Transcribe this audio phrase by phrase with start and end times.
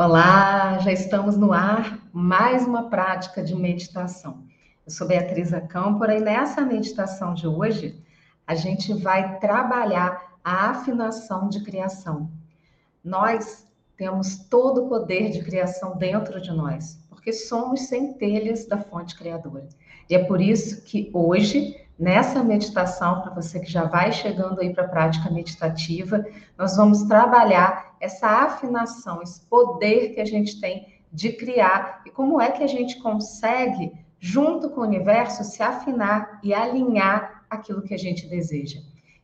[0.00, 4.44] Olá, já estamos no ar, mais uma prática de meditação.
[4.86, 8.00] Eu sou Beatriz Acâmpora e nessa meditação de hoje
[8.46, 12.30] a gente vai trabalhar a afinação de criação.
[13.02, 13.66] Nós
[13.96, 19.68] temos todo o poder de criação dentro de nós, porque somos centelhas da fonte criadora.
[20.08, 24.72] E é por isso que hoje Nessa meditação, para você que já vai chegando aí
[24.72, 26.24] para a prática meditativa,
[26.56, 32.40] nós vamos trabalhar essa afinação, esse poder que a gente tem de criar e como
[32.40, 37.94] é que a gente consegue, junto com o universo, se afinar e alinhar aquilo que
[37.94, 38.80] a gente deseja.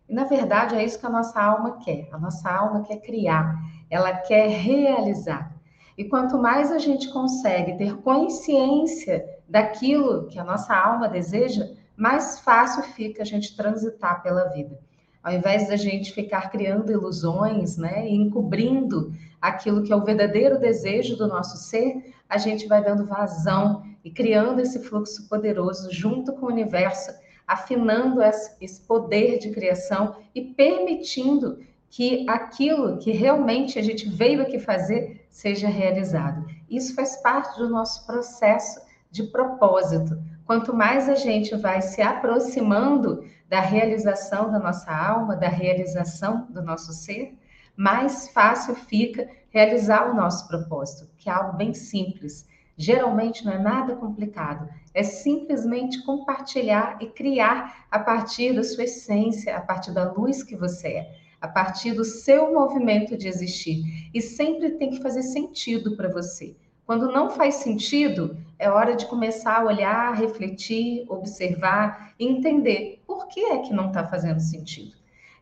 [0.08, 2.08] E na verdade é isso que a nossa alma quer.
[2.12, 3.54] A nossa alma quer criar,
[3.90, 5.52] ela quer realizar.
[5.96, 12.40] E quanto mais a gente consegue ter consciência daquilo que a nossa alma deseja, mais
[12.40, 14.78] fácil fica a gente transitar pela vida.
[15.24, 19.10] Ao invés da gente ficar criando ilusões, né, e encobrindo
[19.40, 24.10] aquilo que é o verdadeiro desejo do nosso ser, a gente vai dando vazão e
[24.10, 27.10] criando esse fluxo poderoso junto com o universo,
[27.46, 28.20] afinando
[28.60, 31.58] esse poder de criação e permitindo
[31.88, 36.44] que aquilo que realmente a gente veio aqui fazer seja realizado.
[36.68, 38.78] Isso faz parte do nosso processo
[39.10, 40.18] de propósito.
[40.46, 46.62] Quanto mais a gente vai se aproximando da realização da nossa alma, da realização do
[46.62, 47.34] nosso ser,
[47.76, 52.46] mais fácil fica realizar o nosso propósito, que é algo bem simples.
[52.76, 59.56] Geralmente não é nada complicado, é simplesmente compartilhar e criar a partir da sua essência,
[59.56, 64.10] a partir da luz que você é, a partir do seu movimento de existir.
[64.12, 66.56] E sempre tem que fazer sentido para você.
[66.86, 73.40] Quando não faz sentido, é hora de começar a olhar, refletir, observar entender por que
[73.40, 74.92] é que não está fazendo sentido.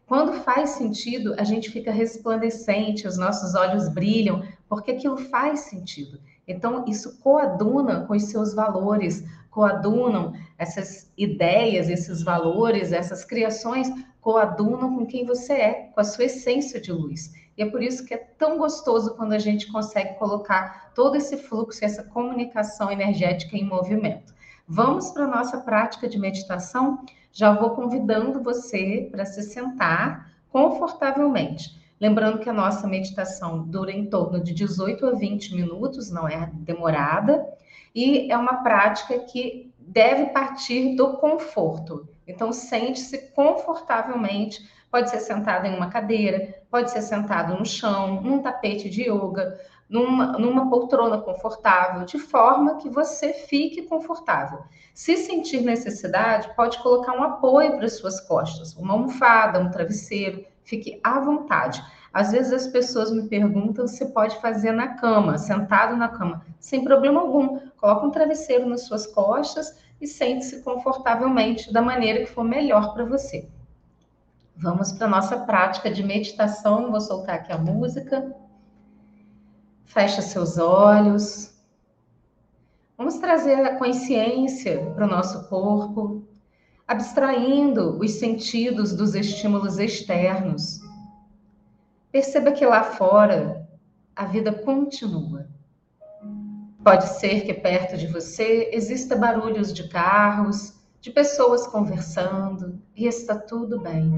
[0.07, 6.21] Quando faz sentido, a gente fica resplandecente, os nossos olhos brilham, porque aquilo faz sentido.
[6.47, 13.89] Então, isso coaduna com os seus valores, coadunam essas ideias, esses valores, essas criações,
[14.21, 17.33] coadunam com quem você é, com a sua essência de luz.
[17.57, 21.37] E é por isso que é tão gostoso quando a gente consegue colocar todo esse
[21.37, 24.35] fluxo, essa comunicação energética em movimento.
[24.67, 27.05] Vamos para a nossa prática de meditação?
[27.33, 31.81] Já vou convidando você para se sentar confortavelmente.
[32.01, 36.51] Lembrando que a nossa meditação dura em torno de 18 a 20 minutos, não é
[36.53, 37.47] demorada,
[37.95, 42.09] e é uma prática que deve partir do conforto.
[42.27, 48.43] Então, sente-se confortavelmente Pode ser sentado em uma cadeira, pode ser sentado no chão, num
[48.43, 49.59] tapete de yoga,
[49.89, 54.59] numa, numa poltrona confortável, de forma que você fique confortável.
[54.93, 60.45] Se sentir necessidade, pode colocar um apoio para as suas costas, uma almofada, um travesseiro,
[60.63, 61.83] fique à vontade.
[62.13, 66.85] Às vezes as pessoas me perguntam se pode fazer na cama, sentado na cama, sem
[66.85, 67.59] problema algum.
[67.79, 73.07] Coloca um travesseiro nas suas costas e sente-se confortavelmente da maneira que for melhor para
[73.07, 73.49] você.
[74.57, 76.91] Vamos para a nossa prática de meditação.
[76.91, 78.35] Vou soltar aqui a música.
[79.85, 81.53] Fecha seus olhos.
[82.97, 86.25] Vamos trazer a consciência para o nosso corpo,
[86.87, 90.81] abstraindo os sentidos dos estímulos externos.
[92.13, 93.69] Perceba que lá fora
[94.15, 95.49] a vida continua.
[96.85, 103.37] Pode ser que perto de você exista barulhos de carros, de pessoas conversando, e está
[103.37, 104.13] tudo bem.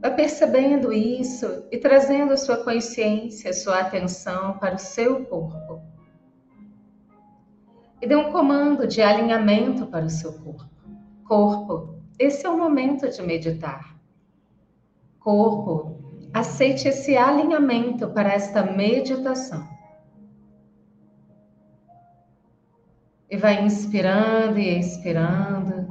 [0.00, 5.82] Vai percebendo isso e trazendo a sua consciência, a sua atenção para o seu corpo.
[8.00, 10.70] E dê um comando de alinhamento para o seu corpo.
[11.28, 13.94] Corpo, esse é o momento de meditar.
[15.18, 15.98] Corpo,
[16.32, 19.69] aceite esse alinhamento para esta meditação.
[23.30, 25.88] E vai inspirando e expirando.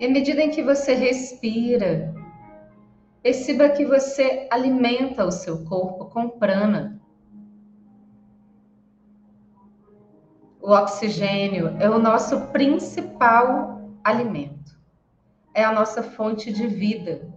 [0.00, 2.12] E à medida em que você respira,
[3.22, 7.00] perceba que você alimenta o seu corpo com prana.
[10.60, 14.78] O oxigênio é o nosso principal alimento,
[15.52, 17.32] é a nossa fonte de vida.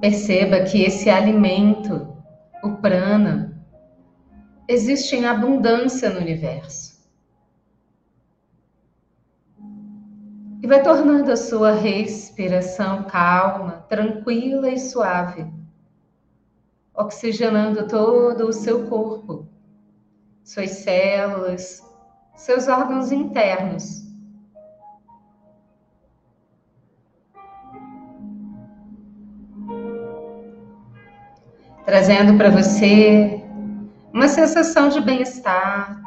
[0.00, 2.16] Perceba que esse alimento,
[2.64, 3.62] o prana,
[4.66, 6.98] existe em abundância no universo.
[10.62, 15.46] E vai tornando a sua respiração calma, tranquila e suave,
[16.94, 19.46] oxigenando todo o seu corpo,
[20.42, 21.82] suas células,
[22.34, 24.09] seus órgãos internos
[31.90, 33.42] trazendo para você
[34.12, 36.00] uma sensação de bem-estar.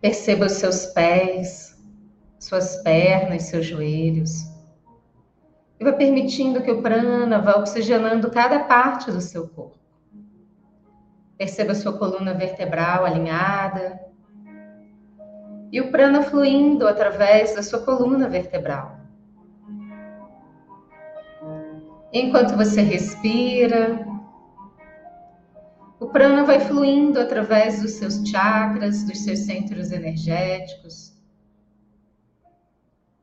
[0.00, 1.78] Perceba os seus pés,
[2.38, 4.50] suas pernas, seus joelhos.
[5.78, 9.76] E vai permitindo que o prana vá oxigenando cada parte do seu corpo.
[11.36, 14.00] Perceba sua coluna vertebral alinhada.
[15.72, 19.00] E o prana fluindo através da sua coluna vertebral.
[22.12, 24.06] Enquanto você respira,
[25.98, 31.18] o prana vai fluindo através dos seus chakras, dos seus centros energéticos,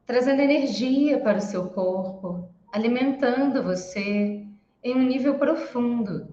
[0.07, 4.44] trazendo energia para o seu corpo, alimentando você
[4.84, 6.28] em um nível profundo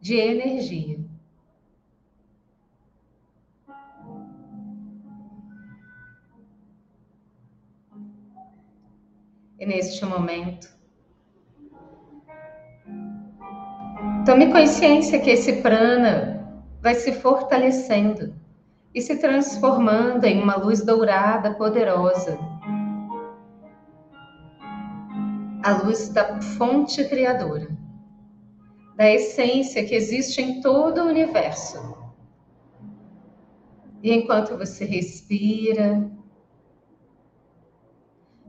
[0.00, 1.00] de energia.
[9.64, 10.68] Neste momento,
[14.26, 16.36] tome consciência que esse prana
[16.82, 18.34] vai se fortalecendo
[18.94, 22.38] e se transformando em uma luz dourada poderosa.
[25.62, 27.68] A luz da fonte criadora,
[28.96, 31.96] da essência que existe em todo o universo.
[34.02, 36.10] E enquanto você respira,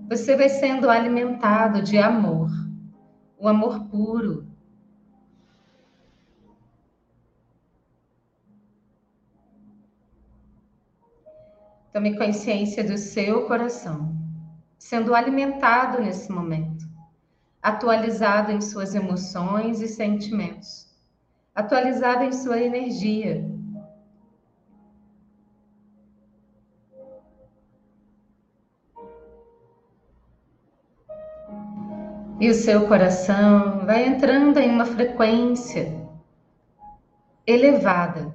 [0.08, 2.50] você vai sendo alimentado de amor,
[3.38, 4.48] o amor puro.
[11.92, 14.16] Tome consciência do seu coração,
[14.78, 16.86] sendo alimentado nesse momento,
[17.62, 20.96] atualizado em suas emoções e sentimentos,
[21.54, 23.57] atualizado em sua energia
[32.40, 36.08] E o seu coração vai entrando em uma frequência
[37.48, 38.32] elevada,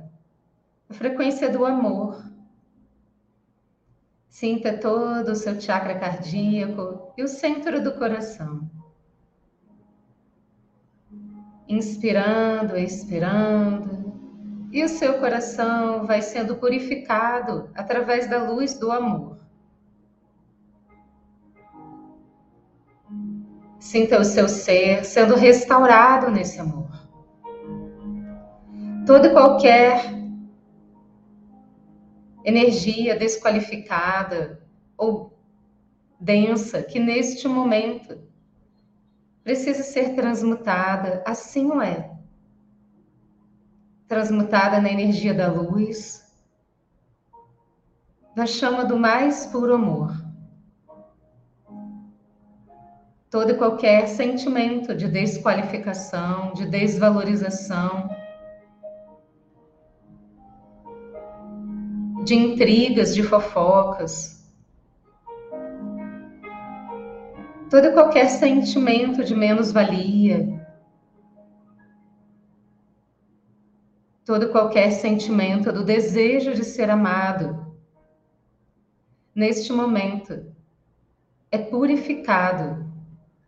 [0.91, 2.21] a frequência do amor.
[4.29, 8.69] Sinta todo o seu chakra cardíaco e o centro do coração.
[11.69, 14.13] Inspirando, expirando,
[14.73, 19.42] e o seu coração vai sendo purificado através da luz do amor.
[23.83, 26.89] Sinta o seu ser sendo restaurado nesse amor.
[29.05, 30.15] Toda e qualquer
[32.45, 34.65] energia desqualificada
[34.97, 35.37] ou
[36.19, 38.23] densa que neste momento
[39.43, 42.17] precisa ser transmutada, assim o é.
[44.07, 46.25] Transmutada na energia da luz,
[48.37, 50.22] da chama do mais puro amor
[53.33, 58.11] todo e qualquer sentimento de desqualificação, de desvalorização,
[62.27, 64.47] de intrigas, de fofocas.
[67.71, 70.63] Todo e qualquer sentimento de menos-valia,
[74.27, 77.75] todo qualquer sentimento do desejo de ser amado,
[79.35, 80.53] neste momento,
[81.51, 82.82] é purificado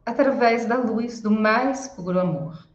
[0.05, 2.69] através da luz do mais puro amor.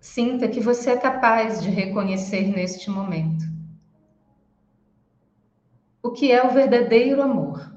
[0.00, 3.52] Sinta que você é capaz de reconhecer neste momento
[6.02, 7.72] o que é o verdadeiro amor,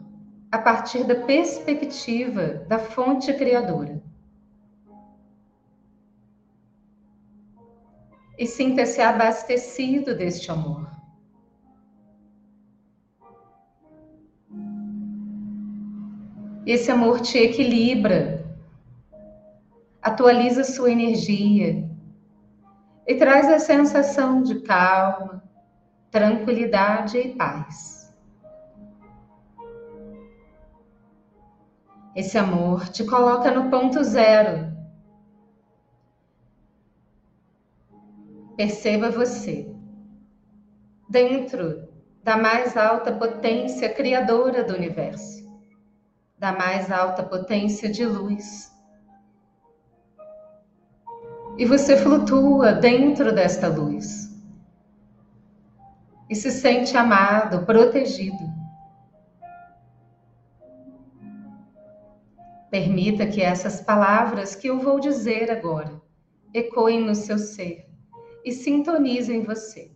[0.51, 4.01] a partir da perspectiva da fonte criadora.
[8.37, 10.94] E sinta-se abastecido deste amor.
[16.65, 18.43] Esse amor te equilibra,
[20.01, 21.87] atualiza sua energia
[23.05, 25.43] e traz a sensação de calma,
[26.09, 28.11] tranquilidade e paz.
[32.15, 34.75] Esse amor te coloca no ponto zero.
[38.57, 39.71] Perceba você
[41.07, 41.87] dentro
[42.23, 45.44] da mais alta potência criadora do universo
[46.37, 48.73] da mais alta potência de luz.
[51.57, 54.33] E você flutua dentro desta luz.
[56.29, 58.43] E se sente amado, protegido.
[62.69, 66.01] Permita que essas palavras que eu vou dizer agora
[66.53, 67.87] ecoem no seu ser
[68.43, 69.95] e sintonizem você.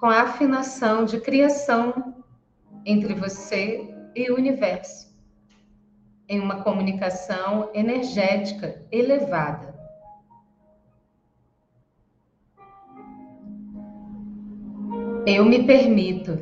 [0.00, 2.24] com a afinação de criação
[2.86, 5.14] entre você e universo,
[6.28, 9.74] em uma comunicação energética elevada.
[15.26, 16.38] Eu me permito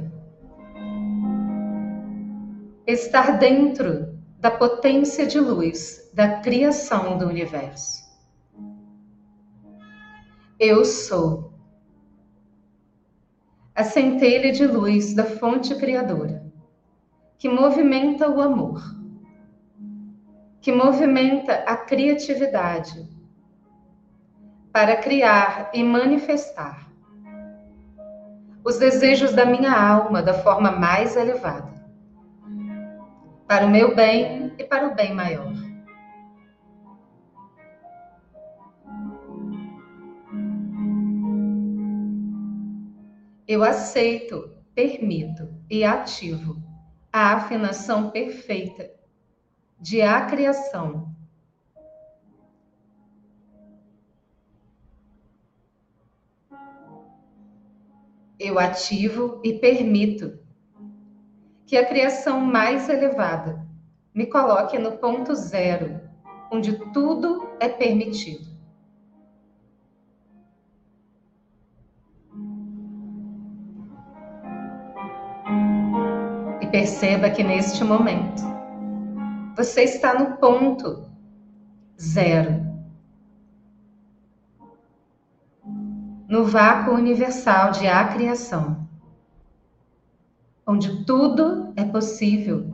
[2.87, 8.03] estar dentro da potência de luz da criação do universo.
[10.59, 11.53] Eu sou
[13.75, 16.48] a centelha de luz da fonte criadora,
[17.39, 18.83] que movimenta o amor,
[20.61, 23.09] que movimenta a criatividade
[24.73, 26.89] para criar e manifestar
[28.65, 31.73] os desejos da minha alma da forma mais elevada,
[33.47, 35.53] para o meu bem e para o bem maior.
[43.47, 46.68] Eu aceito, permito e ativo
[47.13, 48.91] a afinação perfeita
[49.81, 51.15] de acriação.
[58.39, 60.39] Eu ativo e permito
[61.67, 63.67] que a criação mais elevada
[64.15, 66.01] me coloque no ponto zero,
[66.51, 68.48] onde tudo é permitido.
[76.71, 78.43] Perceba que neste momento
[79.57, 81.09] você está no ponto
[82.01, 82.67] zero.
[86.29, 88.87] No vácuo universal de acriação,
[90.67, 92.71] onde tudo é possível,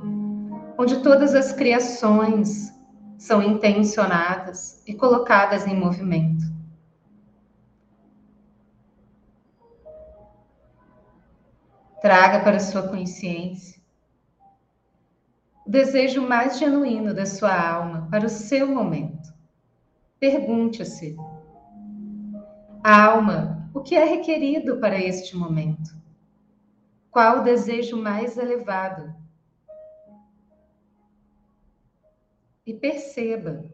[0.77, 2.73] onde todas as criações
[3.17, 6.45] são intencionadas e colocadas em movimento.
[12.03, 13.84] Traga para sua consciência
[15.67, 19.33] o desejo mais genuíno da sua alma para o seu momento.
[20.21, 21.17] Pergunte-se:
[22.83, 25.91] Alma, o que é requerido para este momento?
[27.11, 29.15] Qual o desejo mais elevado?
[32.67, 33.65] E perceba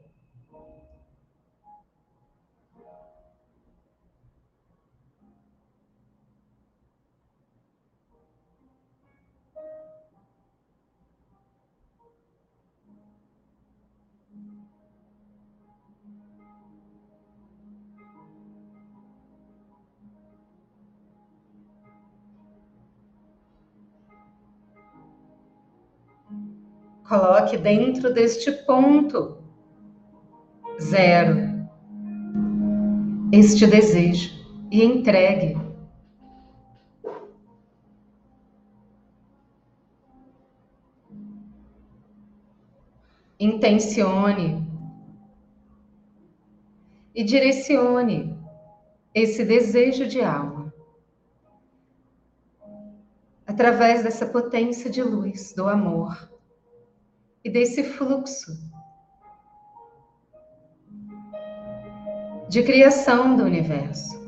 [27.11, 29.43] Coloque dentro deste ponto.
[30.81, 31.69] Zero.
[33.33, 34.31] Este desejo.
[34.71, 35.57] E entregue.
[43.41, 44.65] Intencione.
[47.13, 48.39] E direcione
[49.13, 50.73] esse desejo de alma
[53.49, 56.30] através dessa potência de luz do amor
[57.45, 58.53] e desse fluxo
[62.49, 64.19] de criação do universo.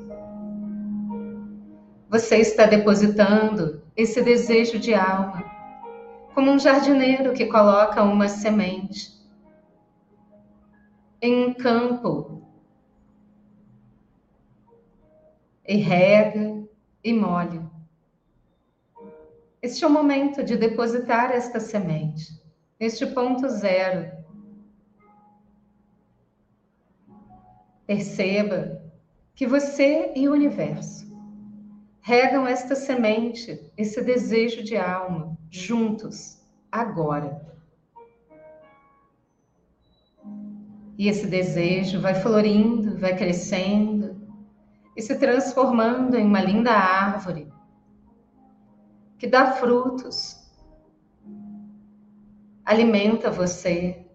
[2.08, 5.44] Você está depositando esse desejo de alma
[6.34, 9.12] como um jardineiro que coloca uma semente
[11.20, 12.42] em um campo
[15.66, 16.64] e rega
[17.04, 17.70] e molha.
[19.60, 22.41] Este é o momento de depositar esta semente
[22.82, 24.10] neste ponto zero.
[27.86, 28.82] Perceba
[29.36, 31.06] que você e o universo
[32.00, 37.40] regam esta semente, esse desejo de alma, juntos, agora.
[40.98, 44.20] E esse desejo vai florindo, vai crescendo
[44.96, 47.46] e se transformando em uma linda árvore
[49.18, 50.41] que dá frutos
[52.72, 54.06] alimenta você,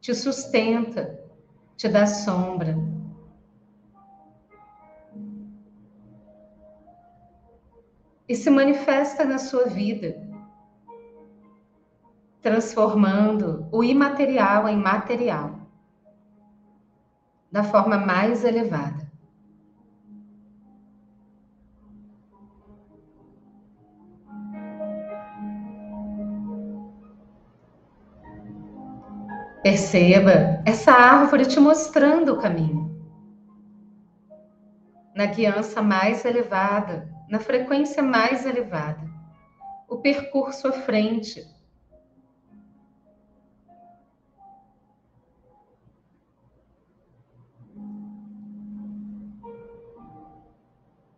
[0.00, 1.18] te sustenta,
[1.76, 2.76] te dá sombra.
[8.28, 10.28] E se manifesta na sua vida,
[12.40, 15.60] transformando o imaterial em material,
[17.50, 19.09] da forma mais elevada.
[29.62, 32.98] Perceba essa árvore te mostrando o caminho.
[35.14, 39.06] Na guiança mais elevada, na frequência mais elevada,
[39.86, 41.46] o percurso à frente.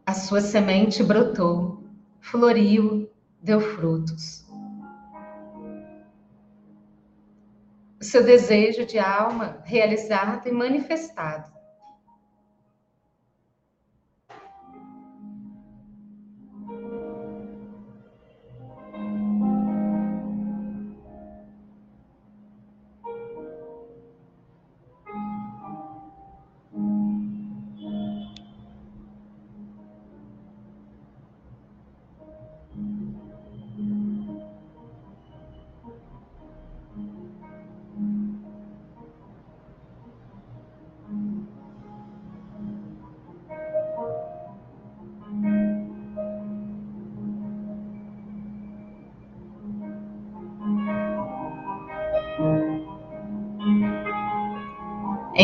[0.04, 1.84] A sua semente brotou,
[2.20, 3.08] floriu,
[3.40, 4.41] deu frutos.
[8.02, 11.48] O seu desejo de alma realizado e manifestado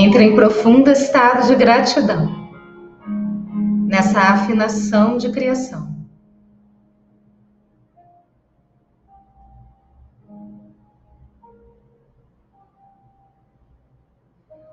[0.00, 2.52] Entra em profundo estado de gratidão,
[3.84, 5.92] nessa afinação de criação.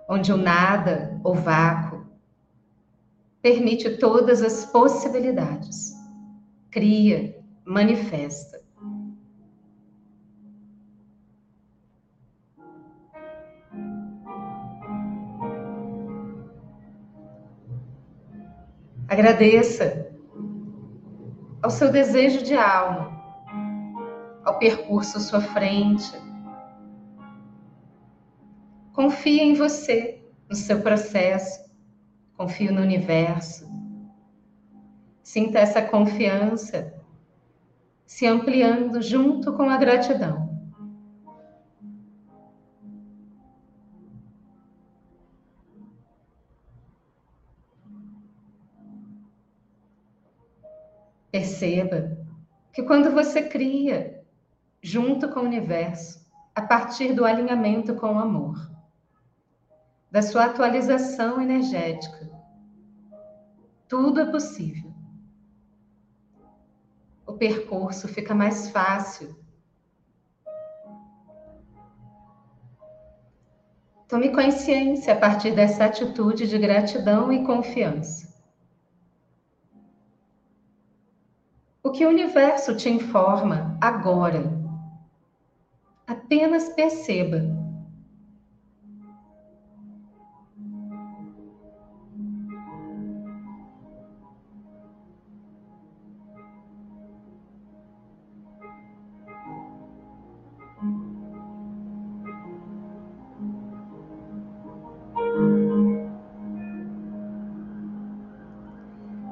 [0.07, 2.05] Onde o nada, o vácuo,
[3.41, 5.95] permite todas as possibilidades,
[6.69, 8.64] cria, manifesta.
[19.15, 20.11] Agradeça
[21.63, 23.17] ao seu desejo de alma,
[24.43, 26.11] ao percurso à sua frente.
[28.91, 31.63] Confie em você, no seu processo.
[32.35, 33.65] Confie no universo.
[35.23, 36.93] Sinta essa confiança
[38.05, 40.54] se ampliando junto com a gratidão.
[51.55, 52.17] Perceba
[52.73, 54.21] que quando você cria
[54.81, 58.69] junto com o universo, a partir do alinhamento com o amor,
[60.11, 62.29] da sua atualização energética,
[63.87, 64.93] tudo é possível.
[67.25, 69.33] O percurso fica mais fácil.
[74.09, 78.34] Tome consciência a partir dessa atitude de gratidão e confiança.
[81.95, 84.43] Que o universo te informa agora.
[86.05, 87.41] Apenas perceba.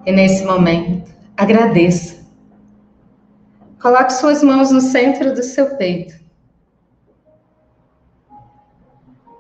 [0.06, 2.23] E nesse momento, agradeça
[3.84, 6.18] Coloque suas mãos no centro do seu peito.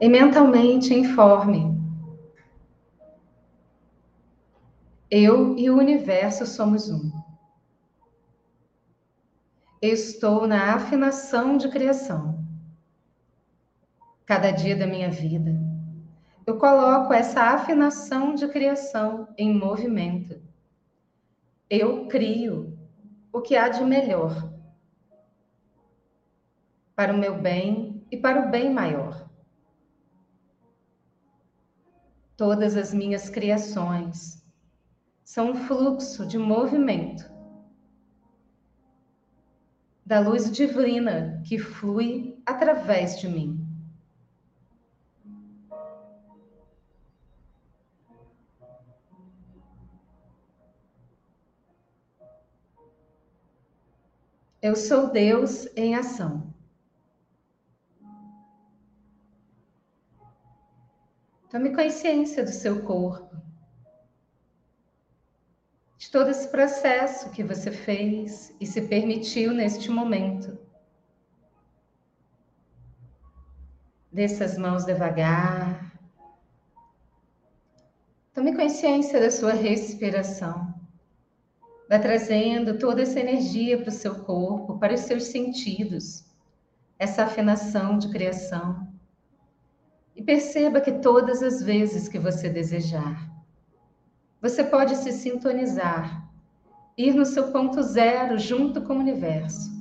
[0.01, 1.81] E mentalmente informe.
[5.09, 7.09] Eu e o universo somos um.
[9.81, 12.43] Estou na afinação de criação.
[14.25, 15.55] Cada dia da minha vida,
[16.45, 20.41] eu coloco essa afinação de criação em movimento.
[21.69, 22.82] Eu crio
[23.33, 24.53] o que há de melhor
[26.95, 29.27] para o meu bem e para o bem maior.
[32.37, 34.45] Todas as minhas criações
[35.23, 37.33] são um fluxo de movimento
[40.05, 43.62] da luz divina que flui através de mim.
[54.63, 56.53] Eu sou Deus em ação.
[61.51, 63.35] Tome consciência do seu corpo,
[65.97, 70.57] de todo esse processo que você fez e se permitiu neste momento.
[74.09, 75.91] Desça as mãos devagar.
[78.33, 80.73] Tome consciência da sua respiração.
[81.93, 86.25] Vai trazendo toda essa energia para o seu corpo, para os seus sentidos,
[86.97, 88.87] essa afinação de criação.
[90.15, 93.31] E perceba que todas as vezes que você desejar,
[94.41, 96.27] você pode se sintonizar
[96.97, 99.71] ir no seu ponto zero junto com o universo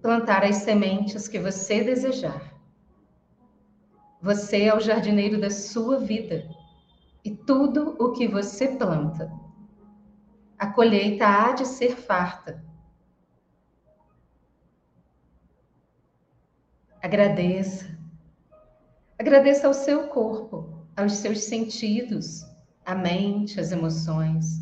[0.00, 2.54] plantar as sementes que você desejar.
[4.22, 6.48] Você é o jardineiro da sua vida
[7.24, 9.49] e tudo o que você planta,
[10.60, 12.62] a colheita há de ser farta.
[17.02, 17.98] Agradeça.
[19.18, 22.44] Agradeça ao seu corpo, aos seus sentidos,
[22.84, 24.60] a mente, as emoções,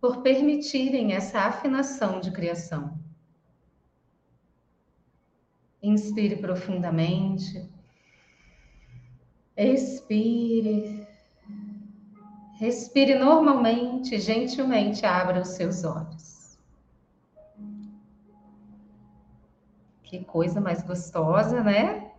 [0.00, 2.98] por permitirem essa afinação de criação.
[5.82, 7.70] Inspire profundamente.
[9.54, 11.01] Expire.
[12.62, 16.56] Respire normalmente, gentilmente abra os seus olhos.
[20.04, 22.12] Que coisa mais gostosa, né?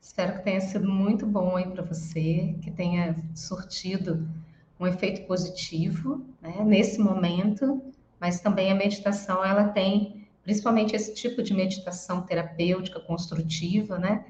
[0.00, 4.26] Espero que tenha sido muito bom aí para você, que tenha surtido
[4.80, 7.82] um efeito positivo né, nesse momento,
[8.18, 14.24] mas também a meditação ela tem, principalmente esse tipo de meditação terapêutica, construtiva, né?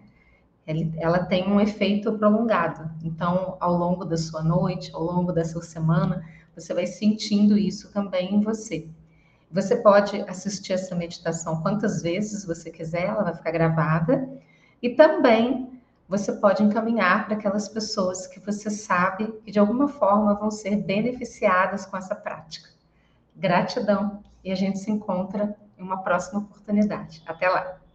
[0.66, 2.90] Ela tem um efeito prolongado.
[3.02, 6.24] Então, ao longo da sua noite, ao longo da sua semana,
[6.55, 8.88] você vai sentindo isso também em você.
[9.50, 14.29] Você pode assistir essa meditação quantas vezes você quiser, ela vai ficar gravada.
[14.83, 20.35] E também você pode encaminhar para aquelas pessoas que você sabe que de alguma forma
[20.35, 22.70] vão ser beneficiadas com essa prática.
[23.37, 27.22] Gratidão e a gente se encontra em uma próxima oportunidade.
[27.26, 27.86] Até lá!